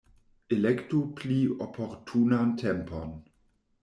[0.55, 3.13] Elektu pli oportunan tempon.